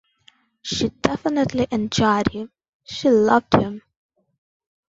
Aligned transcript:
She 0.63 0.89
definitely 0.89 1.67
enjoyed 1.69 2.29
him— 2.29 2.51
she 2.91 3.07
loved 3.11 3.53
him. 3.53 3.83